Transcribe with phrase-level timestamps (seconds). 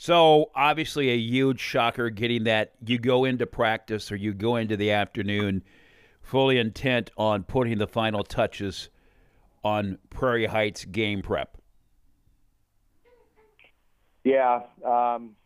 [0.00, 4.74] So obviously a huge shocker getting that you go into practice or you go into
[4.74, 5.62] the afternoon
[6.22, 8.88] fully intent on putting the final touches
[9.62, 11.58] on Prairie Heights game prep.
[14.24, 15.36] Yeah, um,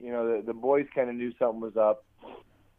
[0.00, 2.04] you know the, the boys kind of knew something was up.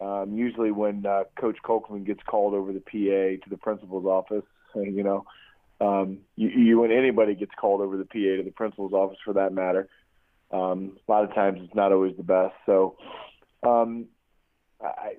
[0.01, 4.43] Um, usually, when uh, Coach Colkman gets called over the PA to the principal's office,
[4.75, 5.23] you know,
[5.79, 9.33] um, you, you when anybody gets called over the PA to the principal's office, for
[9.35, 9.87] that matter,
[10.53, 12.53] um, a lot of times it's not always the best.
[12.65, 12.95] So,
[13.63, 14.05] um,
[14.81, 15.13] I,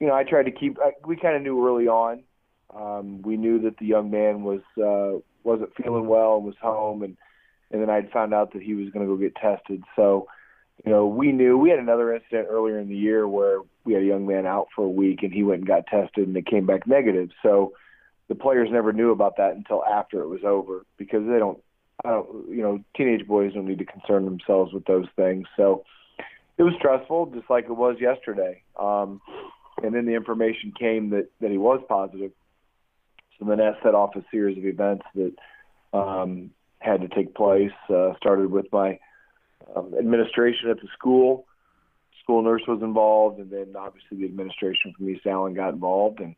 [0.00, 0.78] you know, I tried to keep.
[0.78, 2.22] I, we kind of knew early on.
[2.74, 7.02] Um, we knew that the young man was uh, wasn't feeling well and was home,
[7.02, 7.16] and
[7.70, 9.82] and then I'd found out that he was going to go get tested.
[9.96, 10.28] So,
[10.84, 14.02] you know, we knew we had another incident earlier in the year where we had
[14.02, 16.46] a young man out for a week and he went and got tested and it
[16.46, 17.30] came back negative.
[17.42, 17.72] So
[18.28, 21.58] the players never knew about that until after it was over because they don't,
[22.04, 25.46] I don't, you know, teenage boys don't need to concern themselves with those things.
[25.56, 25.84] So
[26.58, 28.62] it was stressful, just like it was yesterday.
[28.78, 29.20] Um,
[29.82, 32.32] and then the information came that that he was positive.
[33.38, 35.34] So then that set off a series of events that
[35.92, 37.72] um, had to take place.
[37.88, 38.98] Uh, started with my
[39.74, 41.46] um, administration at the school.
[42.22, 46.34] School nurse was involved, and then obviously the administration from East Allen got involved, and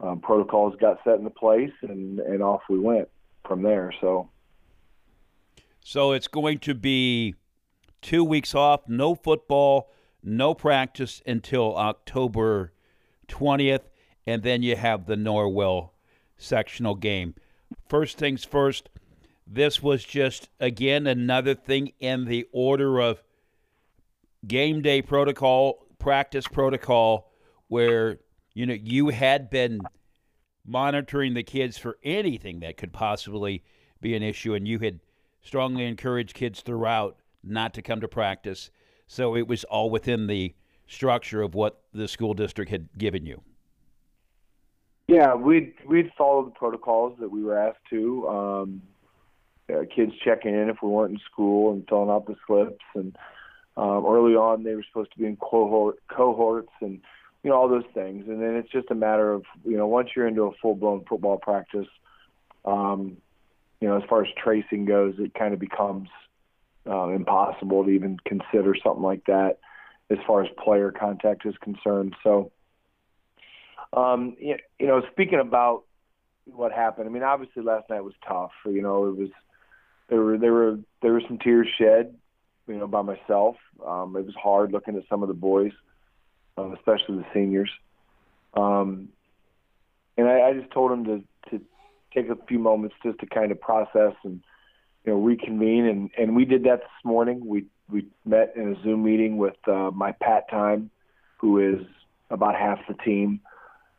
[0.00, 3.08] um, protocols got set into place, and, and off we went
[3.46, 3.92] from there.
[4.00, 4.30] So,
[5.88, 7.36] so it's going to be
[8.02, 9.88] two weeks off, no football,
[10.20, 12.72] no practice until October
[13.28, 13.88] twentieth,
[14.26, 15.90] and then you have the Norwell
[16.36, 17.36] sectional game.
[17.88, 18.88] First things first
[19.46, 23.22] this was just, again, another thing in the order of
[24.44, 27.30] game day protocol, practice protocol,
[27.68, 28.18] where,
[28.54, 29.80] you know, you had been
[30.66, 33.62] monitoring the kids for anything that could possibly
[34.00, 34.98] be an issue, and you had
[35.46, 38.70] strongly encourage kids throughout not to come to practice.
[39.06, 40.54] So it was all within the
[40.88, 43.40] structure of what the school district had given you.
[45.06, 48.28] Yeah, we'd we'd followed the protocols that we were asked to.
[48.28, 48.82] Um,
[49.72, 52.84] uh, kids checking in if we weren't in school and filling out the slips.
[52.94, 53.16] And
[53.76, 57.00] um, early on, they were supposed to be in cohort cohorts and
[57.44, 58.24] you know all those things.
[58.26, 61.04] And then it's just a matter of you know once you're into a full blown
[61.08, 61.86] football practice,
[62.64, 63.18] um,
[63.80, 66.08] you know as far as tracing goes, it kind of becomes
[66.88, 69.58] uh, impossible to even consider something like that
[70.10, 72.14] as far as player contact is concerned.
[72.22, 72.52] So.
[73.92, 75.84] Um, you know, speaking about
[76.44, 78.50] what happened, I mean, obviously last night was tough.
[78.66, 79.30] You know, it was
[80.08, 82.14] there were there were there were some tears shed,
[82.66, 83.56] you know, by myself.
[83.84, 85.72] Um, it was hard looking at some of the boys,
[86.56, 87.70] um, especially the seniors.
[88.54, 89.08] Um,
[90.16, 91.64] and I, I just told them to to
[92.16, 94.40] take a few moments just to kind of process and
[95.04, 97.46] you know reconvene and and we did that this morning.
[97.46, 100.90] We we met in a Zoom meeting with uh, my Pat Time,
[101.38, 101.86] who is
[102.30, 103.40] about half the team,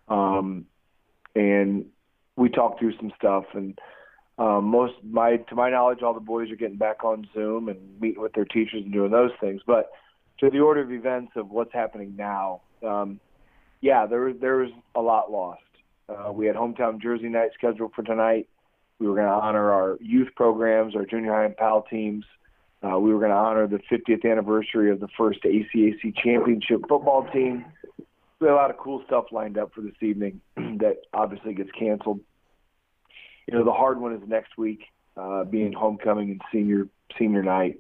[0.10, 0.66] um,
[1.36, 1.86] and
[2.36, 3.80] we talked through some stuff and
[4.40, 8.00] um, most my to my knowledge, all the boys are getting back on Zoom and
[8.00, 9.62] meeting with their teachers and doing those things.
[9.66, 9.90] But
[10.40, 13.20] to the order of events of what's happening now, um,
[13.82, 15.62] yeah, there there was a lot lost.
[16.10, 18.48] Uh, we had hometown Jersey night scheduled for tonight.
[19.00, 22.26] We were going to honor our youth programs, our junior high and PAL teams.
[22.82, 27.28] Uh, we were going to honor the 50th anniversary of the first ACAC championship football
[27.34, 27.66] team.
[28.40, 31.72] We had a lot of cool stuff lined up for this evening that obviously gets
[31.78, 32.20] canceled
[33.48, 34.84] you know, the hard one is next week,
[35.16, 37.80] uh, being homecoming and senior senior night.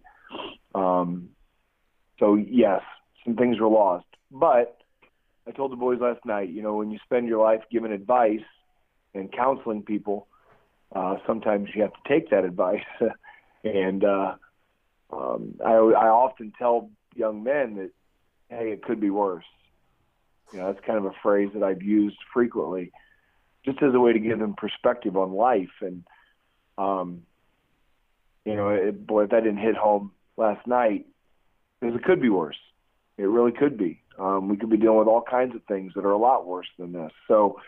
[0.74, 1.30] Um,
[2.20, 2.82] so yes,
[3.26, 4.78] some things were lost, but
[5.48, 8.44] I told the boys last night, you know, when you spend your life giving advice
[9.14, 10.28] and counseling people,
[10.94, 12.84] uh, sometimes you have to take that advice.
[13.64, 14.36] and uh,
[15.12, 17.92] um, I, I often tell young men that,
[18.50, 19.46] hey, it could be worse.
[20.52, 22.92] You know, that's kind of a phrase that I've used frequently
[23.66, 25.82] just as a way to give them perspective on life.
[25.82, 26.04] And,
[26.78, 27.24] um,
[28.46, 31.06] you know, it, boy, if that didn't hit home last night,
[31.80, 32.58] because it could be worse.
[33.18, 34.02] It really could be.
[34.20, 36.68] Um, we could be dealing with all kinds of things that are a lot worse
[36.78, 37.12] than this.
[37.28, 37.60] So,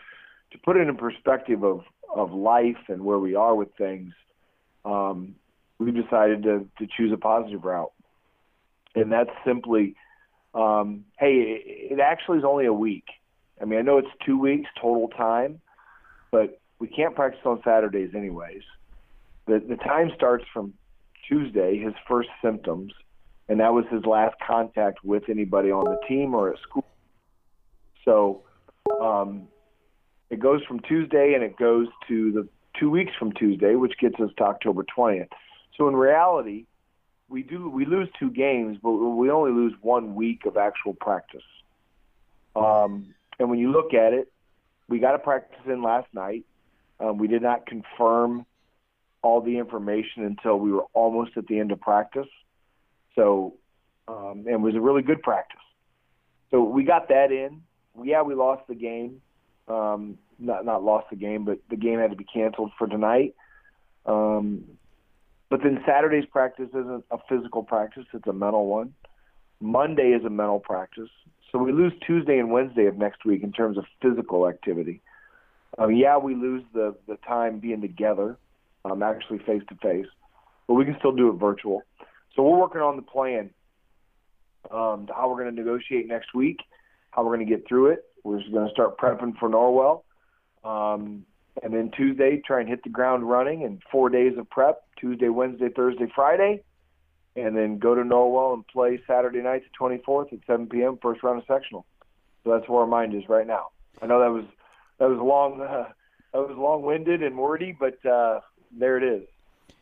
[0.52, 1.82] to put it in perspective of
[2.12, 4.12] of life and where we are with things,
[4.84, 5.36] um,
[5.78, 7.92] we've decided to to choose a positive route,
[8.94, 9.94] and that's simply,
[10.54, 13.06] um, hey, it, it actually is only a week.
[13.60, 15.60] I mean, I know it's two weeks total time,
[16.32, 18.62] but we can't practice on Saturdays anyways.
[19.46, 20.74] The the time starts from
[21.28, 22.92] Tuesday, his first symptoms,
[23.50, 26.84] and that was his last contact with anybody on the team or at school.
[28.04, 28.44] So
[29.02, 29.48] um,
[30.30, 32.48] it goes from Tuesday and it goes to the
[32.78, 35.30] two weeks from Tuesday, which gets us to October 20th.
[35.76, 36.66] So in reality,
[37.28, 41.42] we do we lose two games, but we only lose one week of actual practice.
[42.54, 44.32] Um, and when you look at it,
[44.88, 46.44] we got a practice in last night.
[47.00, 48.46] Um, we did not confirm
[49.22, 52.28] all the information until we were almost at the end of practice.
[53.14, 53.54] So,
[54.08, 55.60] um, and it was a really good practice.
[56.50, 57.62] So we got that in.
[58.02, 59.20] Yeah, we lost the game.
[59.68, 63.34] Um, not not lost the game, but the game had to be canceled for tonight.
[64.06, 64.64] Um,
[65.48, 68.94] but then Saturday's practice isn't a physical practice; it's a mental one.
[69.60, 71.10] Monday is a mental practice.
[71.52, 75.02] So we lose Tuesday and Wednesday of next week in terms of physical activity.
[75.78, 78.38] Um, yeah, we lose the the time being together,
[78.84, 80.06] um, actually face to face,
[80.66, 81.82] but we can still do it virtual.
[82.40, 83.50] So we're working on the plan,
[84.70, 86.56] um, how we're going to negotiate next week,
[87.10, 88.04] how we're going to get through it.
[88.24, 90.04] We're just going to start prepping for Norwell,
[90.64, 91.26] um,
[91.62, 93.64] and then Tuesday try and hit the ground running.
[93.64, 96.62] And four days of prep: Tuesday, Wednesday, Thursday, Friday
[97.36, 100.98] and then go to Norwell and play Saturday night, the 24th at 7 p.m.
[101.02, 101.84] first round of sectional.
[102.42, 103.68] So that's where our mind is right now.
[104.00, 104.44] I know that was
[104.98, 105.92] that was long uh,
[106.32, 108.40] that was long-winded and wordy, but uh,
[108.72, 109.28] there it is.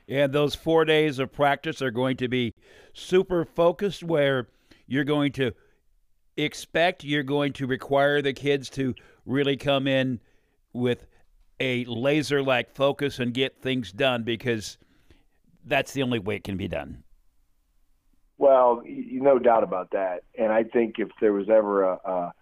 [0.08, 2.54] And those four days of practice are going to be
[2.94, 4.48] super focused, where
[4.86, 5.52] you're going to
[6.36, 8.94] expect you're going to require the kids to
[9.26, 10.20] really come in
[10.72, 11.06] with
[11.60, 14.78] a laser-like focus and get things done because
[15.64, 17.02] that's the only way it can be done.
[18.38, 20.22] Well, no doubt about that.
[20.38, 22.32] And I think if there was ever a, a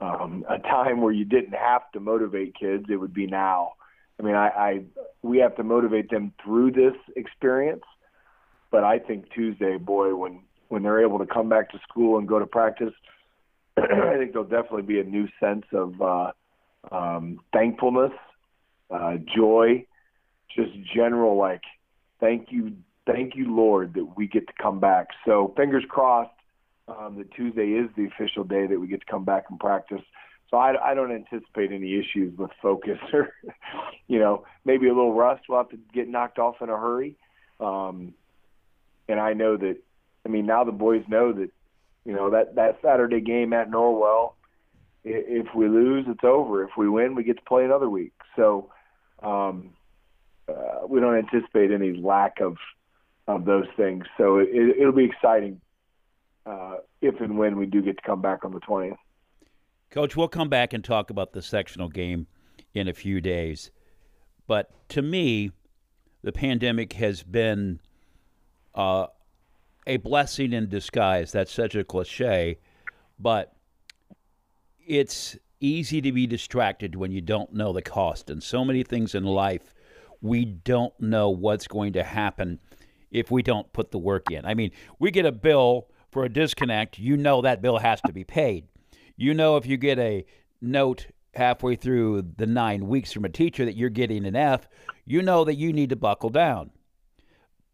[0.00, 3.74] um, a time where you didn't have to motivate kids, it would be now.
[4.22, 4.80] I mean, I, I
[5.22, 7.82] we have to motivate them through this experience,
[8.70, 12.28] but I think Tuesday, boy, when when they're able to come back to school and
[12.28, 12.94] go to practice,
[13.76, 16.32] I think there'll definitely be a new sense of uh,
[16.90, 18.12] um, thankfulness,
[18.90, 19.86] uh, joy,
[20.54, 21.62] just general like,
[22.20, 22.72] thank you,
[23.06, 25.08] thank you, Lord, that we get to come back.
[25.26, 26.30] So fingers crossed
[26.88, 30.02] um, that Tuesday is the official day that we get to come back and practice.
[30.52, 33.30] So I, I don't anticipate any issues with focus or,
[34.06, 35.44] you know, maybe a little rust.
[35.48, 37.16] We'll have to get knocked off in a hurry.
[37.58, 38.12] Um,
[39.08, 39.78] and I know that,
[40.26, 41.50] I mean, now the boys know that,
[42.04, 44.34] you know, that, that Saturday game at Norwell,
[45.04, 46.62] if we lose, it's over.
[46.64, 48.12] If we win, we get to play another week.
[48.36, 48.70] So
[49.22, 49.70] um,
[50.48, 52.56] uh, we don't anticipate any lack of
[53.28, 54.04] of those things.
[54.18, 55.60] So it, it'll be exciting
[56.44, 58.96] uh, if and when we do get to come back on the 20th.
[59.92, 62.26] Coach, we'll come back and talk about the sectional game
[62.72, 63.70] in a few days.
[64.46, 65.52] But to me,
[66.22, 67.78] the pandemic has been
[68.74, 69.08] uh,
[69.86, 71.30] a blessing in disguise.
[71.30, 72.58] That's such a cliche,
[73.18, 73.54] but
[74.86, 78.30] it's easy to be distracted when you don't know the cost.
[78.30, 79.74] And so many things in life,
[80.22, 82.60] we don't know what's going to happen
[83.10, 84.46] if we don't put the work in.
[84.46, 88.12] I mean, we get a bill for a disconnect, you know that bill has to
[88.12, 88.68] be paid.
[89.22, 90.26] You know if you get a
[90.60, 94.66] note halfway through the nine weeks from a teacher that you're getting an F,
[95.06, 96.72] you know that you need to buckle down.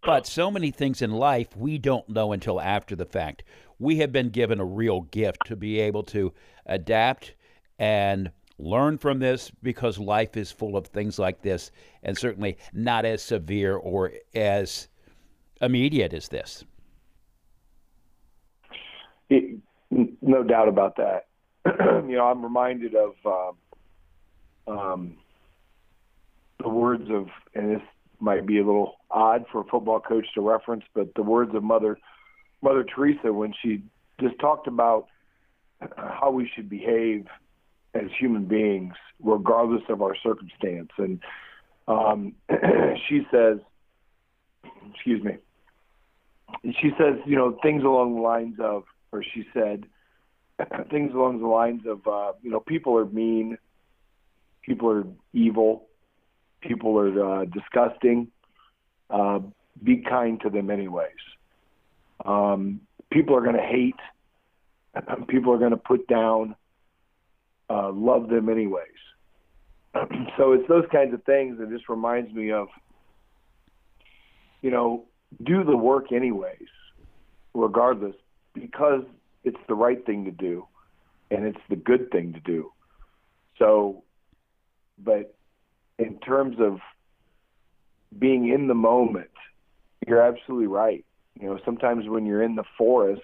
[0.02, 3.44] But so many things in life we don't know until after the fact.
[3.78, 6.34] We have been given a real gift to be able to
[6.66, 7.34] adapt
[7.78, 11.70] and learn from this because life is full of things like this
[12.02, 14.88] and certainly not as severe or as
[15.62, 16.66] immediate as this.
[19.30, 19.60] It,
[20.20, 21.27] no doubt about that.
[22.08, 25.16] you know, I'm reminded of um, um,
[26.60, 27.82] the words of, and this
[28.20, 31.62] might be a little odd for a football coach to reference, but the words of
[31.62, 31.98] Mother
[32.60, 33.82] Mother Teresa when she
[34.20, 35.06] just talked about
[35.96, 37.26] how we should behave
[37.94, 40.90] as human beings, regardless of our circumstance.
[40.98, 41.20] And
[41.86, 42.34] um,
[43.08, 43.58] she says,
[44.92, 45.36] excuse me,
[46.80, 49.86] she says, you know, things along the lines of, or she said,
[50.90, 53.58] things along the lines of, uh, you know, people are mean,
[54.62, 55.86] people are evil,
[56.60, 58.28] people are uh, disgusting.
[59.10, 59.40] Uh,
[59.82, 61.10] be kind to them anyways.
[62.24, 63.94] Um, people are going to hate.
[65.28, 66.56] People are going to put down.
[67.70, 68.82] Uh, love them anyways.
[70.36, 72.68] so it's those kinds of things that just reminds me of,
[74.62, 75.04] you know,
[75.44, 76.68] do the work anyways,
[77.54, 78.16] regardless,
[78.54, 79.04] because
[79.48, 80.66] it's the right thing to do
[81.30, 82.72] and it's the good thing to do.
[83.58, 84.04] So,
[84.98, 85.34] but
[85.98, 86.78] in terms of
[88.18, 89.30] being in the moment,
[90.06, 91.04] you're absolutely right.
[91.38, 93.22] You know, sometimes when you're in the forest,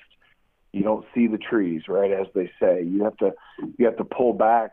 [0.73, 2.11] you don't see the trees, right?
[2.11, 3.33] As they say, you have to
[3.79, 4.73] you have to pull back,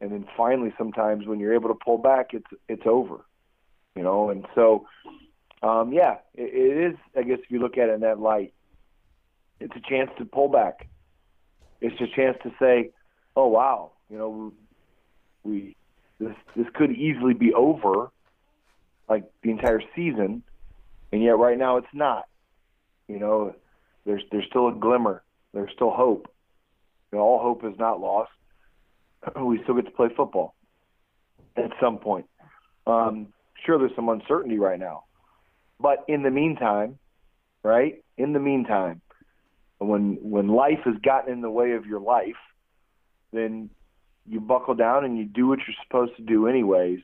[0.00, 3.24] and then finally, sometimes when you're able to pull back, it's it's over.
[3.96, 4.86] You know, and so
[5.62, 6.98] um, yeah, it, it is.
[7.16, 8.52] I guess if you look at it in that light,
[9.62, 10.88] it's a chance to pull back.
[11.80, 12.90] It's a chance to say,
[13.36, 14.52] "Oh wow, you know,
[15.44, 15.76] we
[16.18, 18.10] this this could easily be over,
[19.08, 20.42] like the entire season,
[21.12, 22.26] and yet right now it's not.
[23.08, 23.54] You know,
[24.04, 25.22] there's there's still a glimmer.
[25.52, 26.28] There's still hope.
[27.10, 28.30] You know, all hope is not lost.
[29.36, 30.54] We still get to play football
[31.56, 32.26] at some point.
[32.86, 33.28] Um,
[33.64, 35.04] sure, there's some uncertainty right now,
[35.78, 36.98] but in the meantime,
[37.62, 38.02] right?
[38.16, 39.00] In the meantime,
[39.86, 42.36] when when life has gotten in the way of your life,
[43.32, 43.70] then
[44.26, 47.00] you buckle down and you do what you're supposed to do anyways,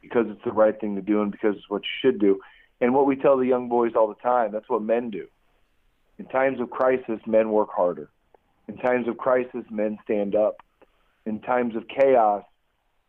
[0.00, 2.40] because it's the right thing to do and because it's what you should do.
[2.80, 5.26] And what we tell the young boys all the time, that's what men do.
[6.18, 8.10] In times of crisis, men work harder.
[8.68, 10.56] In times of crisis, men stand up.
[11.26, 12.44] In times of chaos,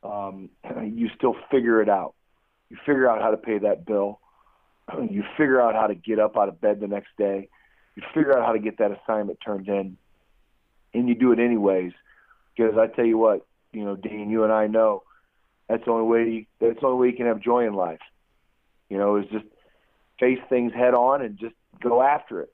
[0.04, 0.50] um,
[0.84, 2.16] you still figure it out.
[2.70, 4.20] You figure out how to pay that bill.
[5.10, 7.50] You figure out how to get up out of bed the next day.
[7.96, 9.98] You figure out how to get that assignment turned in,
[10.94, 11.94] and you do it anyways.
[12.56, 15.04] Because I tell you what, you know, Dean, you and I know
[15.68, 16.30] that's the only way.
[16.30, 18.00] You, that's the only way you can have joy in life.
[18.90, 19.46] You know, is just
[20.20, 22.54] face things head on and just go after it.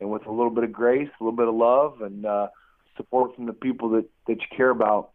[0.00, 2.48] And with a little bit of grace, a little bit of love, and uh,
[2.96, 5.10] support from the people that that you care about,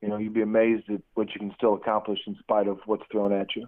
[0.00, 3.04] you know, you'd be amazed at what you can still accomplish in spite of what's
[3.10, 3.66] thrown at you.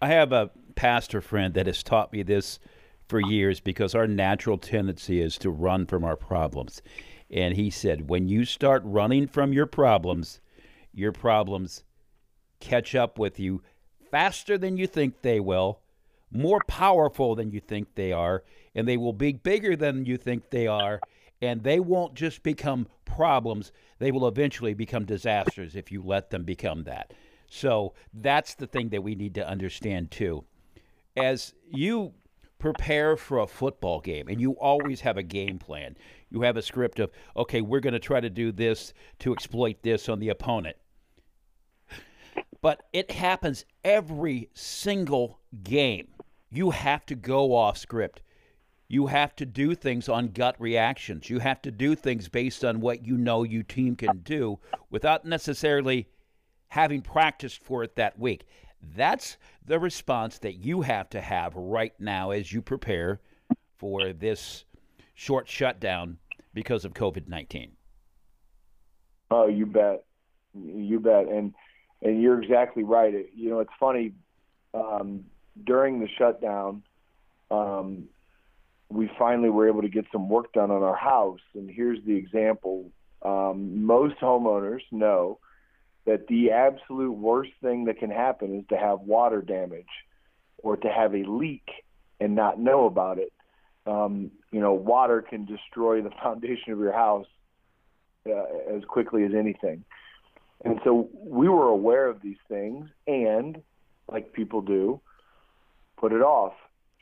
[0.00, 2.58] I have a pastor friend that has taught me this
[3.08, 6.82] for years because our natural tendency is to run from our problems.
[7.30, 10.40] And he said, when you start running from your problems,
[10.92, 11.84] your problems
[12.60, 13.62] catch up with you
[14.10, 15.80] faster than you think they will,
[16.30, 20.50] more powerful than you think they are, and they will be bigger than you think
[20.50, 21.00] they are.
[21.42, 26.44] And they won't just become problems, they will eventually become disasters if you let them
[26.44, 27.12] become that.
[27.54, 30.44] So that's the thing that we need to understand too.
[31.16, 32.12] As you
[32.58, 35.96] prepare for a football game and you always have a game plan,
[36.30, 39.76] you have a script of, okay, we're going to try to do this to exploit
[39.82, 40.74] this on the opponent.
[42.60, 46.08] But it happens every single game.
[46.50, 48.20] You have to go off script.
[48.88, 51.30] You have to do things on gut reactions.
[51.30, 54.58] You have to do things based on what you know your team can do
[54.90, 56.08] without necessarily
[56.74, 58.44] having practiced for it that week.
[58.96, 63.20] That's the response that you have to have right now as you prepare
[63.76, 64.64] for this
[65.14, 66.18] short shutdown
[66.52, 67.70] because of COVID 19.
[69.30, 70.04] Oh, you bet.
[70.52, 71.28] You bet.
[71.28, 71.54] And
[72.02, 73.14] and you're exactly right.
[73.14, 74.10] It, you know, it's funny.
[74.74, 75.26] Um,
[75.64, 76.82] during the shutdown,
[77.52, 78.08] um,
[78.88, 81.40] we finally were able to get some work done on our house.
[81.54, 82.90] And here's the example.
[83.22, 85.38] Um, most homeowners know
[86.06, 89.88] that the absolute worst thing that can happen is to have water damage
[90.58, 91.68] or to have a leak
[92.20, 93.32] and not know about it.
[93.86, 97.26] Um, you know, water can destroy the foundation of your house
[98.26, 99.84] uh, as quickly as anything.
[100.64, 103.62] And so we were aware of these things and,
[104.10, 105.00] like people do,
[105.98, 106.54] put it off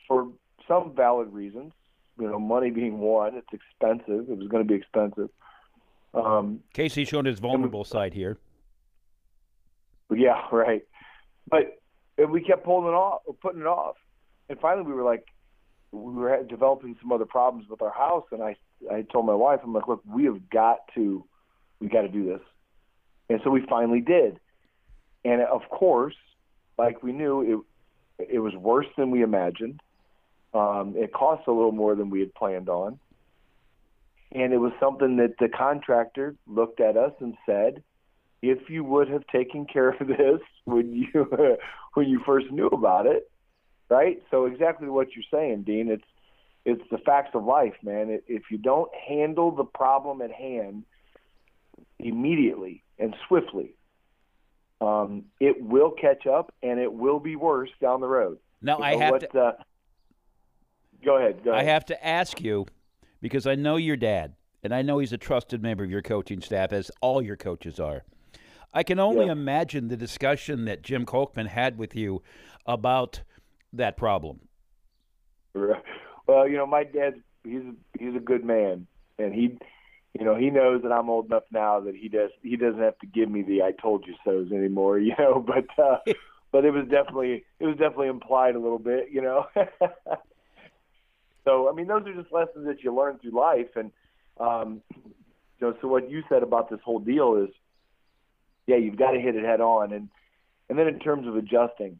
[0.07, 0.27] for
[0.67, 1.71] some valid reasons.
[2.19, 4.29] You know, money being one, it's expensive.
[4.29, 5.29] It was going to be expensive.
[6.13, 8.37] Um, Casey showed his vulnerable side here.
[10.15, 10.83] Yeah, right.
[11.49, 11.79] But
[12.29, 13.95] we kept pulling it off, putting it off,
[14.49, 15.25] and finally we were like,
[15.91, 18.55] we were developing some other problems with our house, and I
[18.91, 21.23] I told my wife, I'm like, look, we have got to,
[21.79, 22.41] we got to do this,
[23.29, 24.39] and so we finally did,
[25.23, 26.15] and of course,
[26.77, 27.65] like we knew,
[28.19, 29.81] it it was worse than we imagined.
[30.53, 32.99] Um, it cost a little more than we had planned on,
[34.31, 37.83] and it was something that the contractor looked at us and said,
[38.43, 41.25] if you would have taken care of this when you
[41.93, 43.31] when you first knew about it,
[43.89, 44.21] right?
[44.29, 45.89] So exactly what you're saying, Dean.
[45.89, 46.03] It's
[46.65, 48.19] it's the facts of life, man.
[48.27, 50.83] If you don't handle the problem at hand
[51.99, 53.75] immediately and swiftly,
[54.81, 58.39] um, it will catch up and it will be worse down the road.
[58.61, 59.39] Now I have what, to.
[59.39, 59.51] Uh,
[61.03, 61.45] go ahead.
[61.45, 61.65] Go ahead.
[61.65, 62.65] I have to ask you
[63.21, 66.41] because I know your dad, and I know he's a trusted member of your coaching
[66.41, 68.03] staff, as all your coaches are.
[68.73, 69.31] I can only yeah.
[69.33, 72.23] imagine the discussion that Jim Kolkman had with you
[72.65, 73.21] about
[73.71, 74.39] that problem.
[75.53, 77.61] Well, you know, my dad he's
[77.99, 78.87] he's a good man,
[79.19, 79.57] and he,
[80.17, 82.97] you know, he knows that I'm old enough now that he does he doesn't have
[82.99, 85.45] to give me the "I told you so"s anymore, you know.
[85.45, 85.97] But uh,
[86.51, 89.45] but it was definitely it was definitely implied a little bit, you know.
[91.45, 93.91] so I mean, those are just lessons that you learn through life, and
[94.39, 95.77] um, you know.
[95.81, 97.53] So what you said about this whole deal is
[98.67, 99.93] yeah, you've got to hit it head on.
[99.93, 100.09] And
[100.69, 101.99] and then in terms of adjusting,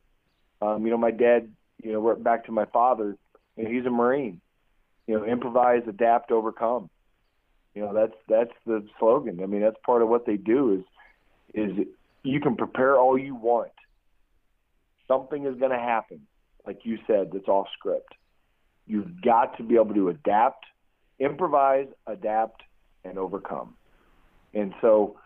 [0.62, 1.52] Um, you know, my dad,
[1.84, 3.18] you know, we're back to my father,
[3.58, 4.40] you know, he's a Marine.
[5.08, 6.90] You know, improvise, adapt, overcome.
[7.76, 9.42] You know, that's that's the slogan.
[9.44, 10.84] I mean, that's part of what they do is
[11.54, 11.88] is
[12.24, 13.72] you can prepare all you want.
[15.10, 16.22] Something is going to happen,
[16.66, 18.14] like you said, that's off script.
[18.88, 20.66] You've got to be able to adapt,
[21.20, 22.64] improvise, adapt,
[23.04, 23.76] and overcome.
[24.54, 25.18] And so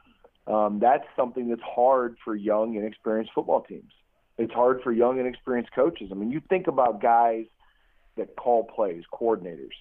[0.47, 3.91] um, that's something that's hard for young and experienced football teams.
[4.37, 6.09] It's hard for young and experienced coaches.
[6.11, 7.45] I mean, you think about guys
[8.15, 9.75] that call plays, coordinators,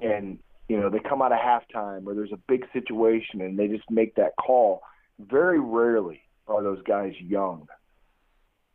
[0.00, 3.68] and you know they come out of halftime or there's a big situation and they
[3.68, 4.82] just make that call.
[5.18, 7.66] Very rarely are those guys young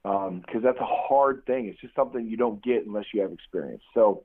[0.04, 1.68] because um, that's a hard thing.
[1.68, 3.84] It's just something you don't get unless you have experience.
[3.94, 4.24] So,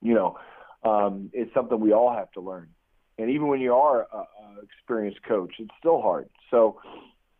[0.00, 0.38] you know,
[0.84, 2.68] um, it's something we all have to learn.
[3.18, 4.26] And even when you are a, a
[4.62, 6.28] experienced coach, it's still hard.
[6.50, 6.80] So,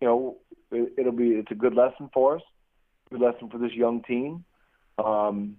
[0.01, 0.37] you know,
[0.71, 2.43] it, it'll be it's a good lesson for us,
[3.11, 4.45] good lesson for this young team.
[4.99, 5.57] Um,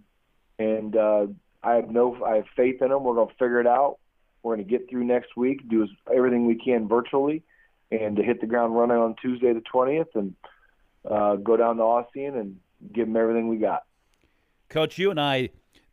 [0.58, 1.28] and uh,
[1.64, 3.04] I have no, I have faith in them.
[3.04, 3.98] We're going to figure it out.
[4.44, 7.44] We're going to get through next week, do everything we can virtually,
[7.92, 10.36] and to hit the ground running on Tuesday the twentieth, and
[11.10, 12.58] uh, go down to Ossian and
[12.94, 13.84] give them everything we got.
[14.70, 15.50] Coach, you and I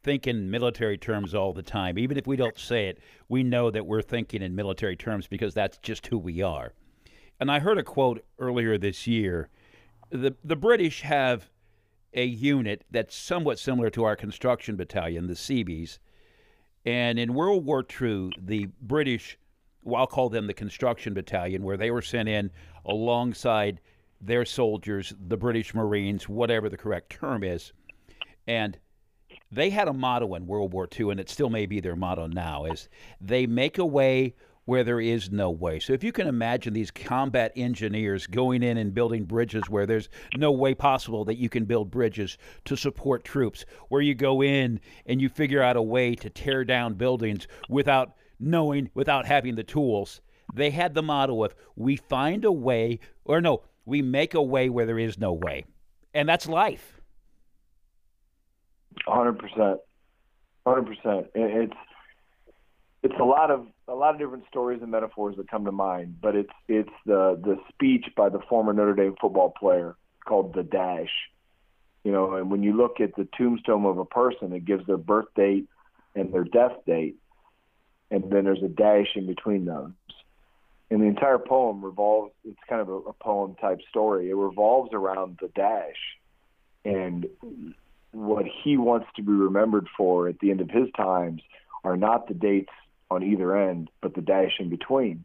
[0.06, 1.98] think in military terms all the time.
[1.98, 5.52] Even if we don't say it, we know that we're thinking in military terms because
[5.52, 6.72] that's just who we are.
[7.40, 9.48] And I heard a quote earlier this year.
[10.10, 11.50] The the British have
[12.14, 15.98] a unit that's somewhat similar to our construction battalion, the Seabees.
[16.84, 19.36] And in World War II, the British,
[19.82, 22.52] well, I'll call them the construction battalion, where they were sent in
[22.84, 23.80] alongside
[24.20, 27.72] their soldiers, the British Marines, whatever the correct term is.
[28.46, 28.78] And
[29.50, 32.26] they had a motto in World War II, and it still may be their motto
[32.26, 32.88] now, is
[33.20, 34.34] they make a way
[34.66, 35.78] where there is no way.
[35.78, 40.08] So if you can imagine these combat engineers going in and building bridges where there's
[40.36, 44.80] no way possible that you can build bridges to support troops, where you go in
[45.06, 49.62] and you figure out a way to tear down buildings without knowing, without having the
[49.62, 50.20] tools.
[50.52, 54.68] They had the motto of we find a way, or no, we make a way
[54.68, 55.64] where there is no way.
[56.12, 56.95] And that's life.
[59.06, 59.78] 100%.
[60.66, 61.28] 100%.
[61.34, 61.72] It's
[63.02, 66.16] it's a lot of a lot of different stories and metaphors that come to mind,
[66.20, 69.94] but it's it's the the speech by the former Notre Dame football player
[70.26, 71.12] called the dash.
[72.02, 74.96] You know, and when you look at the tombstone of a person, it gives their
[74.96, 75.68] birth date
[76.16, 77.16] and their death date,
[78.10, 79.92] and then there's a dash in between those
[80.90, 84.90] and the entire poem revolves it's kind of a, a poem type story it revolves
[84.92, 86.18] around the dash
[86.84, 87.26] and
[88.16, 91.42] what he wants to be remembered for at the end of his times
[91.84, 92.72] are not the dates
[93.10, 95.24] on either end but the dash in between.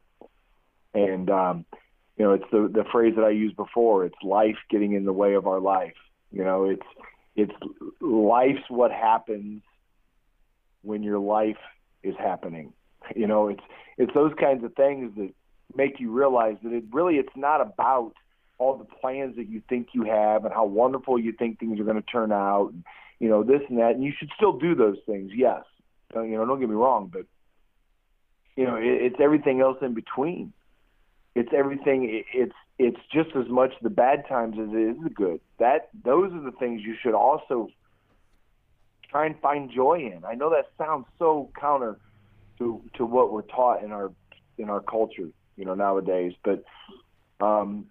[0.94, 1.66] And um
[2.18, 5.14] you know it's the the phrase that I used before it's life getting in the
[5.14, 5.96] way of our life.
[6.32, 6.86] You know it's
[7.38, 7.54] it's
[8.02, 9.62] life's what happens
[10.82, 11.62] when your life
[12.04, 12.74] is happening.
[13.16, 13.64] You know it's
[13.98, 15.34] it's those kinds of things that
[15.76, 18.14] make you realize that it really it's not about
[18.62, 21.84] all the plans that you think you have and how wonderful you think things are
[21.84, 22.84] going to turn out, and,
[23.20, 25.32] you know this and that, and you should still do those things.
[25.36, 25.64] Yes,
[26.14, 27.26] you know, don't get me wrong, but
[28.56, 30.54] you know, it, it's everything else in between.
[31.36, 32.24] It's everything.
[32.34, 35.40] It's it's just as much the bad times as it is the good.
[35.60, 37.70] That those are the things you should also
[39.10, 40.24] try and find joy in.
[40.26, 41.98] I know that sounds so counter
[42.58, 44.12] to to what we're taught in our
[44.58, 45.30] in our culture
[45.62, 46.34] you know, nowadays.
[46.44, 46.64] But
[47.40, 47.86] um,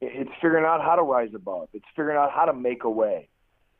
[0.00, 1.68] it's figuring out how to rise above.
[1.72, 3.28] It's figuring out how to make a way.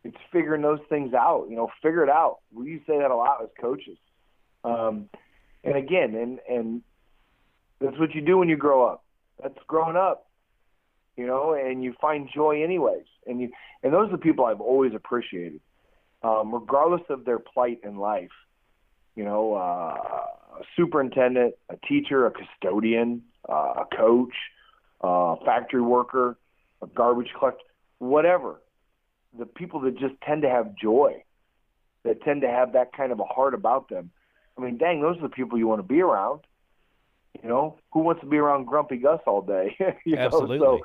[0.04, 1.46] It's figuring those things out.
[1.48, 2.38] You know, figure it out.
[2.52, 3.98] We say that a lot as coaches.
[4.64, 5.08] Um,
[5.64, 6.82] and again, and and
[7.80, 9.04] that's what you do when you grow up.
[9.42, 10.26] That's growing up.
[11.16, 13.04] You know, and you find joy anyways.
[13.26, 13.50] And you
[13.82, 15.60] and those are the people I've always appreciated,
[16.22, 18.30] um, regardless of their plight in life.
[19.16, 19.58] You know, uh,
[20.60, 24.32] a superintendent, a teacher, a custodian, uh, a coach,
[25.02, 26.38] uh, a factory worker,
[26.82, 27.64] a garbage collector,
[27.98, 28.60] whatever.
[29.38, 31.22] The people that just tend to have joy,
[32.04, 34.10] that tend to have that kind of a heart about them.
[34.58, 36.40] I mean, dang, those are the people you want to be around.
[37.42, 39.76] You know, who wants to be around grumpy Gus all day?
[40.04, 40.58] you Absolutely.
[40.58, 40.78] Know?
[40.78, 40.84] So,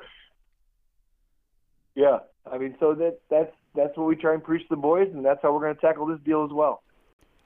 [1.96, 2.18] yeah,
[2.50, 5.24] I mean, so that that's that's what we try and preach to the boys, and
[5.24, 6.82] that's how we're going to tackle this deal as well.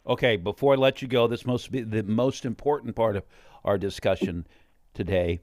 [0.06, 3.24] Okay, before I let you go, this must be the most important part of
[3.64, 4.46] our discussion
[4.94, 5.40] today.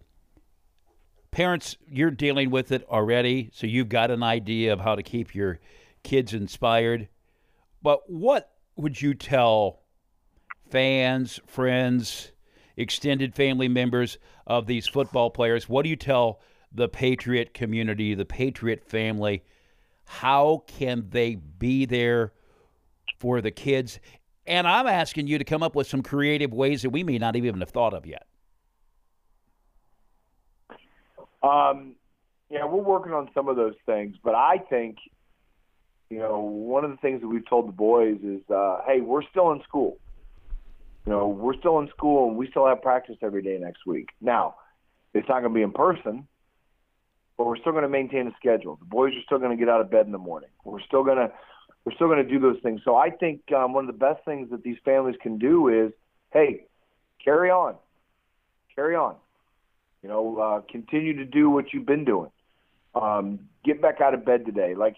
[1.38, 5.36] Parents, you're dealing with it already, so you've got an idea of how to keep
[5.36, 5.60] your
[6.04, 7.10] kids inspired.
[7.84, 9.82] But what would you tell
[10.72, 12.32] fans, friends,
[12.76, 15.70] extended family members of these football players?
[15.70, 16.40] What do you tell
[16.72, 19.44] the Patriot community, the Patriot family?
[20.08, 22.32] how can they be there
[23.20, 24.00] for the kids?
[24.46, 27.36] And I'm asking you to come up with some creative ways that we may not
[27.36, 28.26] even have thought of yet.
[31.44, 31.96] Um,
[32.50, 34.98] yeah, we're working on some of those things, but I think,
[36.10, 39.24] you know, one of the things that we've told the boys is, uh, hey, we're
[39.30, 39.98] still in school.
[41.06, 44.10] You know, we're still in school and we still have practice every day next week.
[44.22, 44.56] Now,
[45.14, 46.28] it's not going to be in person,
[47.38, 48.76] but we're still going to maintain a schedule.
[48.78, 50.50] The boys are still going to get out of bed in the morning.
[50.64, 51.32] We're still going to
[51.88, 52.82] we're still going to do those things.
[52.84, 55.94] So I think um, one of the best things that these families can do is,
[56.34, 56.66] hey,
[57.24, 57.76] carry on,
[58.76, 59.16] carry on.
[60.04, 62.30] You know, uh, continue to do what you've been doing.
[62.96, 64.76] Um, get back out of bed today.
[64.76, 64.96] Like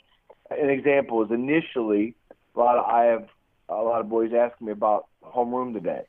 [0.51, 2.15] an example is initially
[2.55, 3.27] a lot of I have
[3.69, 6.03] a lot of boys asking me about homeroom today,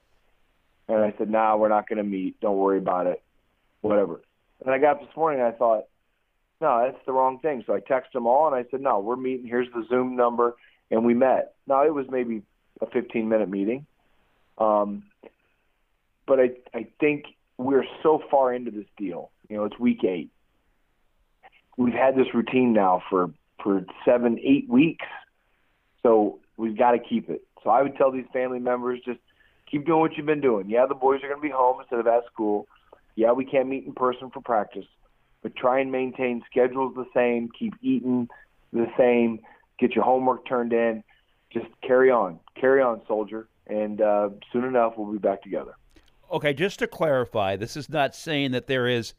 [0.89, 2.41] and I said, "Nah, we're not going to meet.
[2.41, 3.23] Don't worry about it.
[3.81, 4.21] Whatever."
[4.65, 5.85] And I got up this morning and I thought,
[6.61, 9.17] "No, that's the wrong thing." So I texted them all and I said, "No, we're
[9.17, 9.47] meeting.
[9.47, 10.57] Here's the Zoom number,"
[10.91, 11.55] and we met.
[11.67, 12.43] Now it was maybe
[12.81, 13.87] a 15 minute meeting,
[14.59, 15.05] um,
[16.27, 17.27] but I I think
[17.61, 19.31] we're so far into this deal.
[19.49, 20.31] You know, it's week eight.
[21.77, 23.31] We've had this routine now for
[23.63, 25.07] for seven, eight weeks.
[26.03, 27.43] So we've got to keep it.
[27.63, 29.21] So I would tell these family members just
[29.71, 30.71] keep doing what you've been doing.
[30.71, 32.67] Yeah, the boys are going to be home instead of at school.
[33.17, 34.87] Yeah, we can't meet in person for practice,
[35.43, 37.51] but try and maintain schedules the same.
[37.59, 38.29] Keep eating
[38.73, 39.41] the same.
[39.79, 41.05] Get your homework turned in.
[41.53, 43.49] Just carry on, carry on, soldier.
[43.67, 45.75] And uh, soon enough, we'll be back together.
[46.31, 49.15] Okay, just to clarify, this is not saying that there is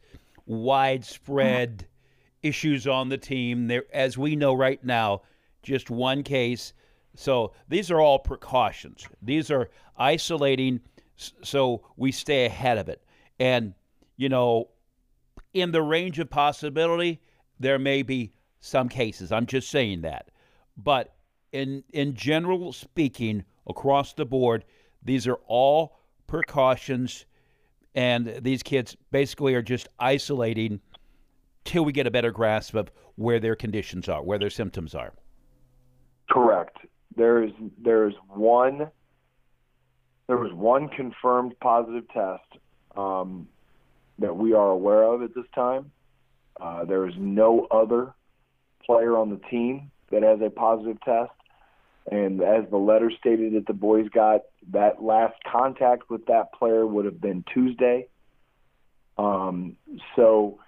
[0.46, 1.86] widespread
[2.42, 3.66] issues on the team.
[3.66, 5.22] There, as we know right now,
[5.62, 6.72] just one case.
[7.14, 9.06] So these are all precautions.
[9.20, 10.80] These are isolating,
[11.16, 13.02] so we stay ahead of it.
[13.38, 13.74] And
[14.16, 14.68] you know,
[15.52, 17.20] in the range of possibility,
[17.60, 19.32] there may be some cases.
[19.32, 20.30] I'm just saying that,
[20.76, 21.14] but
[21.52, 24.64] in in general speaking, across the board,
[25.02, 27.26] these are all precautions,
[27.94, 30.80] and these kids basically are just isolating
[31.64, 35.12] till we get a better grasp of where their conditions are, where their symptoms are.
[36.30, 36.78] Correct.
[37.14, 38.90] There's there's one
[40.26, 42.58] there was one confirmed positive test
[42.96, 43.48] um,
[44.18, 45.90] that we are aware of at this time.
[46.60, 48.14] Uh, there is no other
[48.86, 51.32] player on the team that has a positive test.
[52.10, 56.86] And as the letter stated that the boys got, that last contact with that player
[56.86, 58.08] would have been Tuesday.
[59.18, 59.76] Um,
[60.16, 60.58] so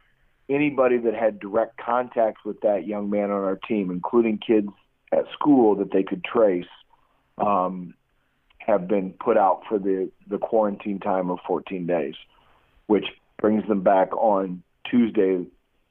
[0.49, 4.69] anybody that had direct contact with that young man on our team, including kids
[5.13, 6.67] at school that they could trace,
[7.39, 7.95] um,
[8.59, 12.15] have been put out for the, the quarantine time of 14 days,
[12.87, 13.07] which
[13.41, 15.45] brings them back on Tuesday,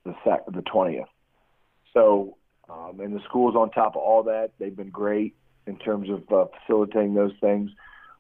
[0.06, 0.16] the
[0.48, 1.06] the 20th.
[1.94, 2.38] So
[2.70, 4.52] um, and the school's on top of all that.
[4.60, 7.72] They've been great in terms of uh, facilitating those things.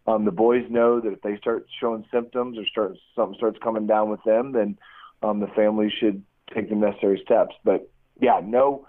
[0.05, 3.87] Um, the boys know that if they start showing symptoms or start something starts coming
[3.87, 4.77] down with them, then
[5.21, 7.55] um, the family should take the necessary steps.
[7.63, 8.87] But yeah, no,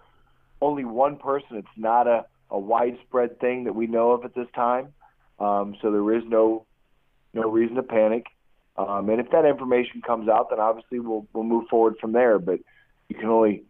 [0.61, 1.57] only one person.
[1.57, 4.93] It's not a, a widespread thing that we know of at this time.
[5.38, 6.67] Um, so there is no
[7.33, 8.27] no reason to panic.
[8.77, 12.40] Um, and if that information comes out, then obviously we'll we'll move forward from there.
[12.40, 12.59] But
[13.09, 13.62] you can only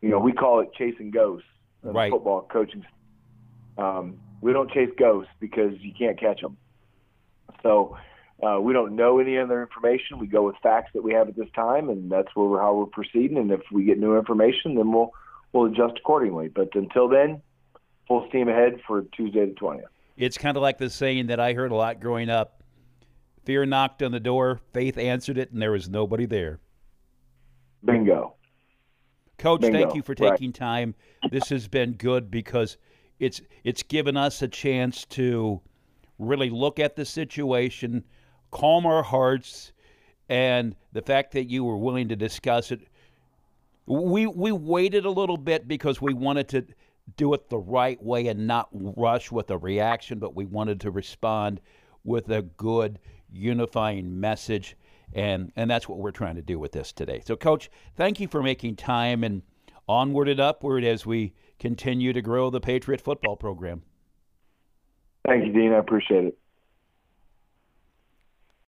[0.00, 1.48] you know, we call it chasing ghosts
[1.82, 2.10] in right.
[2.10, 2.84] football coaching.
[3.76, 6.56] Um, we don't chase ghosts because you can't catch them.
[7.62, 7.96] So
[8.42, 10.18] uh, we don't know any other information.
[10.18, 12.74] We go with facts that we have at this time, and that's where we're, how
[12.74, 13.36] we're proceeding.
[13.36, 15.12] And if we get new information, then we'll
[15.52, 16.48] we'll adjust accordingly.
[16.48, 17.42] But until then,
[18.08, 19.88] full steam ahead for Tuesday the twentieth.
[20.16, 22.62] It's kind of like the saying that I heard a lot growing up:
[23.44, 26.60] "Fear knocked on the door, faith answered it, and there was nobody there."
[27.84, 28.36] Bingo.
[29.40, 29.78] Coach, Bingo.
[29.78, 30.54] thank you for taking right.
[30.54, 30.94] time.
[31.30, 32.76] This has been good because
[33.18, 35.60] it's it's given us a chance to
[36.18, 38.04] really look at the situation,
[38.50, 39.72] calm our hearts,
[40.28, 42.80] and the fact that you were willing to discuss it.
[43.86, 46.66] We we waited a little bit because we wanted to
[47.16, 50.90] do it the right way and not rush with a reaction, but we wanted to
[50.90, 51.62] respond
[52.04, 52.98] with a good
[53.32, 54.76] unifying message
[55.12, 57.22] and and that's what we're trying to do with this today.
[57.24, 59.42] So, Coach, thank you for making time and
[59.88, 63.82] onward and upward as we continue to grow the Patriot football program.
[65.26, 65.72] Thank you, Dean.
[65.72, 66.38] I appreciate it.